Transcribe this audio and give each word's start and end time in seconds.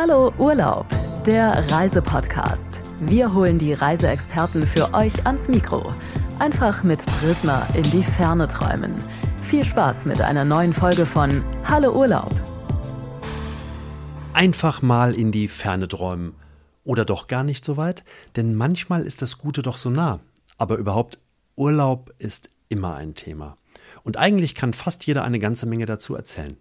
Hallo 0.00 0.32
Urlaub, 0.38 0.86
der 1.26 1.68
Reisepodcast. 1.72 2.82
Wir 3.00 3.34
holen 3.34 3.58
die 3.58 3.72
Reiseexperten 3.72 4.64
für 4.64 4.94
euch 4.94 5.26
ans 5.26 5.48
Mikro. 5.48 5.90
Einfach 6.38 6.84
mit 6.84 7.04
Prisma 7.04 7.66
in 7.74 7.82
die 7.82 8.04
Ferne 8.04 8.46
träumen. 8.46 8.94
Viel 9.48 9.64
Spaß 9.64 10.06
mit 10.06 10.20
einer 10.20 10.44
neuen 10.44 10.72
Folge 10.72 11.04
von 11.04 11.42
Hallo 11.64 11.98
Urlaub. 11.98 12.30
Einfach 14.34 14.82
mal 14.82 15.16
in 15.16 15.32
die 15.32 15.48
Ferne 15.48 15.88
träumen. 15.88 16.36
Oder 16.84 17.04
doch 17.04 17.26
gar 17.26 17.42
nicht 17.42 17.64
so 17.64 17.76
weit? 17.76 18.04
Denn 18.36 18.54
manchmal 18.54 19.02
ist 19.02 19.20
das 19.20 19.38
Gute 19.38 19.62
doch 19.62 19.76
so 19.76 19.90
nah. 19.90 20.20
Aber 20.58 20.76
überhaupt, 20.76 21.18
Urlaub 21.56 22.14
ist 22.18 22.50
immer 22.68 22.94
ein 22.94 23.16
Thema. 23.16 23.56
Und 24.04 24.16
eigentlich 24.16 24.54
kann 24.54 24.74
fast 24.74 25.06
jeder 25.06 25.24
eine 25.24 25.40
ganze 25.40 25.66
Menge 25.66 25.86
dazu 25.86 26.14
erzählen. 26.14 26.56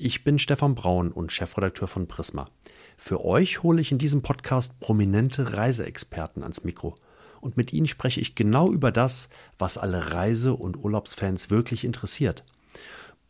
Ich 0.00 0.22
bin 0.22 0.38
Stefan 0.38 0.76
Braun 0.76 1.10
und 1.10 1.32
Chefredakteur 1.32 1.88
von 1.88 2.06
Prisma. 2.06 2.48
Für 2.96 3.24
euch 3.24 3.64
hole 3.64 3.80
ich 3.80 3.90
in 3.90 3.98
diesem 3.98 4.22
Podcast 4.22 4.78
prominente 4.78 5.54
Reiseexperten 5.54 6.44
ans 6.44 6.62
Mikro. 6.62 6.94
Und 7.40 7.56
mit 7.56 7.72
ihnen 7.72 7.88
spreche 7.88 8.20
ich 8.20 8.36
genau 8.36 8.70
über 8.70 8.92
das, 8.92 9.28
was 9.58 9.76
alle 9.76 10.12
Reise- 10.12 10.54
und 10.54 10.76
Urlaubsfans 10.76 11.50
wirklich 11.50 11.84
interessiert. 11.84 12.44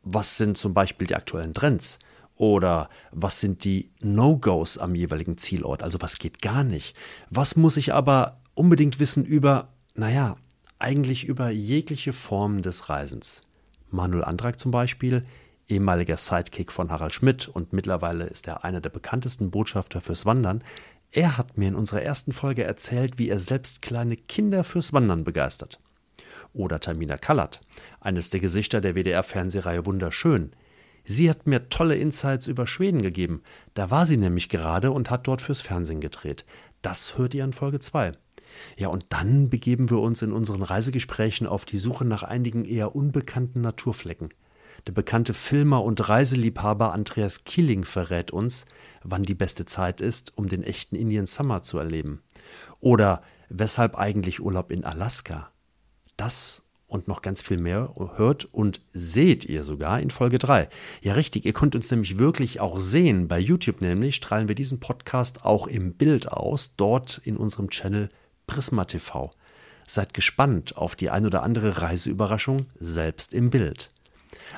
Was 0.03 0.37
sind 0.37 0.59
zum 0.59 0.75
Beispiel 0.75 1.07
die 1.07 1.15
aktuellen 1.15 1.55
Trends? 1.55 1.99
Oder 2.37 2.91
was 3.13 3.41
sind 3.41 3.65
die 3.65 3.91
No-Gos 4.03 4.77
am 4.77 4.95
jeweiligen 4.95 5.39
Zielort? 5.39 5.83
Also 5.83 6.03
was 6.03 6.19
geht 6.19 6.43
gar 6.43 6.65
nicht? 6.65 6.95
Was 7.31 7.57
muss 7.57 7.79
ich 7.79 7.95
aber 7.95 8.43
unbedingt 8.53 9.01
wissen 9.01 9.25
über, 9.25 9.73
naja, 9.95 10.37
eigentlich 10.79 11.25
über 11.25 11.49
jegliche 11.49 12.13
Form 12.13 12.61
des 12.61 12.91
Reisens? 12.91 13.41
Manuel 13.91 14.25
Antrag 14.25 14.59
zum 14.59 14.71
Beispiel 14.71 15.25
ehemaliger 15.69 16.17
Sidekick 16.17 16.73
von 16.73 16.91
Harald 16.91 17.15
Schmidt 17.15 17.49
und 17.49 17.73
mittlerweile 17.73 18.25
ist 18.25 18.49
er 18.49 18.65
einer 18.65 18.81
der 18.81 18.91
bekanntesten 18.91 19.51
Botschafter 19.51 20.01
fürs 20.01 20.27
Wandern. 20.27 20.63
Er 21.11 21.39
hat 21.39 21.57
mir 21.57 21.69
in 21.69 21.75
unserer 21.75 22.03
ersten 22.03 22.33
Folge 22.33 22.65
erzählt, 22.65 23.19
wie 23.19 23.29
er 23.29 23.39
selbst 23.39 23.83
kleine 23.83 24.17
Kinder 24.17 24.65
fürs 24.65 24.93
Wandern 24.93 25.25
begeistert. 25.25 25.79
Oder 26.53 26.81
Tamina 26.81 27.17
Kallert, 27.17 27.61
eines 28.01 28.31
der 28.31 28.41
Gesichter 28.41 28.81
der 28.81 28.95
WDR-Fernsehreihe 28.95 29.87
Wunderschön. 29.87 30.53
Sie 31.05 31.31
hat 31.31 31.47
mir 31.47 31.69
tolle 31.71 31.97
Insights 31.97 32.47
über 32.47 32.67
Schweden 32.67 33.01
gegeben. 33.01 33.43
Da 33.75 33.91
war 33.91 34.05
sie 34.05 34.19
nämlich 34.19 34.49
gerade 34.49 34.91
und 34.91 35.11
hat 35.11 35.27
dort 35.27 35.41
fürs 35.41 35.61
Fernsehen 35.61 36.01
gedreht. 36.01 36.45
Das 36.83 37.17
hört 37.17 37.35
ihr 37.35 37.45
in 37.45 37.53
Folge 37.53 37.79
2. 37.79 38.13
Ja, 38.77 38.89
und 38.89 39.07
dann 39.11 39.51
begeben 39.51 39.91
wir 39.91 39.99
uns 40.01 40.23
in 40.23 40.33
unseren 40.33 40.63
Reisegesprächen 40.63 41.47
auf 41.47 41.65
die 41.65 41.79
Suche 41.79 42.05
nach 42.05 42.23
einigen 42.23 42.65
eher 42.65 42.95
unbekannten 42.95 43.61
Naturflecken. 43.61 44.29
Der 44.89 44.95
bekannte 44.95 45.35
Filmer 45.35 45.85
und 45.85 46.09
Reiseliebhaber 46.09 46.95
Andreas 46.95 47.45
Kieling 47.45 47.85
verrät 47.85 48.31
uns, 48.31 48.65
wann 49.03 49.23
die 49.23 49.35
beste 49.35 49.67
Zeit 49.67 50.01
ist, 50.01 50.33
um 50.39 50.47
den 50.47 50.63
echten 50.63 50.97
Indian 50.97 51.27
Summer 51.27 51.63
zu 51.63 51.77
erleben. 51.77 52.23
Oder 52.81 53.21
weshalb 53.51 53.99
eigentlich 53.99 54.41
Urlaub 54.41 54.73
in 54.73 54.87
Alaska? 54.87 55.51
Das 56.17 56.63
und 56.87 57.07
noch 57.07 57.21
ganz 57.21 57.43
viel 57.43 57.61
mehr 57.61 57.93
hört 58.17 58.47
und 58.47 58.81
seht 58.95 59.45
ihr 59.45 59.63
sogar 59.63 60.01
in 60.01 60.09
Folge 60.09 60.39
3. 60.39 60.71
Ja, 61.03 61.13
richtig, 61.13 61.45
ihr 61.45 61.53
könnt 61.53 61.75
uns 61.75 61.91
nämlich 61.91 62.17
wirklich 62.17 62.61
auch 62.61 62.79
sehen. 62.79 63.29
Bei 63.29 63.39
YouTube 63.39 63.83
nämlich 63.83 64.15
strahlen 64.15 64.49
wir 64.49 64.55
diesen 64.55 64.81
Podcast 64.81 65.45
auch 65.45 65.67
im 65.67 65.93
Bild 65.93 66.33
aus, 66.33 66.77
dort 66.77 67.21
in 67.25 67.37
unserem 67.37 67.69
Channel 67.69 68.09
Prisma 68.47 68.87
TV. 68.87 69.31
Seid 69.87 70.15
gespannt 70.15 70.79
auf 70.79 70.97
die 70.97 71.11
ein 71.11 71.27
oder 71.27 71.43
andere 71.43 71.83
Reiseüberraschung 71.83 72.65
selbst 72.81 73.35
im 73.35 73.51
Bild. 73.51 73.91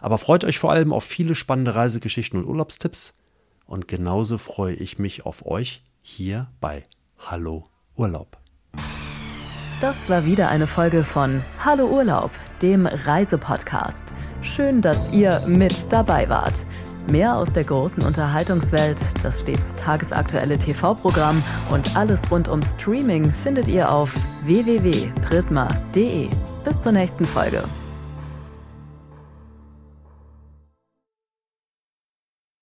Aber 0.00 0.19
freut 0.19 0.44
euch 0.44 0.58
vor 0.58 0.70
allem 0.70 0.92
auf 0.92 1.05
viele 1.05 1.34
spannende 1.34 1.74
Reisegeschichten 1.74 2.38
und 2.38 2.48
Urlaubstipps. 2.48 3.12
Und 3.66 3.88
genauso 3.88 4.38
freue 4.38 4.74
ich 4.74 4.98
mich 4.98 5.27
auf 5.27 5.47
euch 5.47 5.82
hier 6.02 6.48
bei 6.60 6.82
Hallo 7.19 7.69
Urlaub. 7.97 8.38
Das 9.81 9.97
war 10.09 10.26
wieder 10.26 10.48
eine 10.48 10.66
Folge 10.66 11.04
von 11.04 11.42
Hallo 11.64 11.87
Urlaub, 11.87 12.31
dem 12.60 12.87
Reisepodcast. 12.87 14.03
Schön, 14.42 14.82
dass 14.82 15.12
ihr 15.12 15.41
mit 15.47 15.75
dabei 15.93 16.28
wart. 16.28 16.66
Mehr 17.10 17.37
aus 17.37 17.53
der 17.53 17.64
großen 17.64 18.03
Unterhaltungswelt, 18.03 18.98
das 19.22 19.41
stets 19.41 19.75
tagesaktuelle 19.76 20.59
TV-Programm 20.59 21.43
und 21.70 21.97
alles 21.97 22.20
rund 22.31 22.48
um 22.48 22.60
Streaming 22.78 23.32
findet 23.32 23.69
ihr 23.69 23.91
auf 23.91 24.12
www.prisma.de. 24.44 26.28
Bis 26.64 26.82
zur 26.82 26.93
nächsten 26.93 27.26
Folge. 27.26 27.64